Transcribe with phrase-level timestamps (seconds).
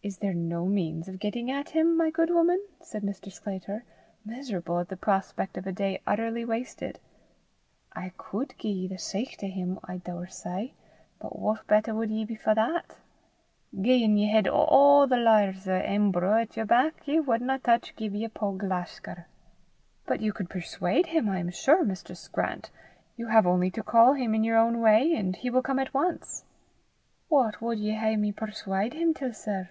[0.00, 3.30] "Is there no means of getting at him, my good woman?" said Mr.
[3.30, 3.84] Sclater,
[4.24, 6.98] miserable at the prospect of a day utterly wasted.
[7.92, 10.72] "I cud gie ye sicht o' 'im, I daursay,
[11.20, 12.96] but what better wad ye be for that?
[13.78, 14.50] Gien ye hed a'
[15.06, 19.26] the lawyers o' Embrough at yer back, ye wadna touch Gibbie upo' Glashgar."
[20.06, 22.70] "But you could persuade him, I am sure, Mistress Grant.
[23.18, 25.92] You have only to call him in your own way, and he will come at
[25.92, 26.44] once."
[27.28, 29.68] "What wad ye hae me perswaud him till, sir?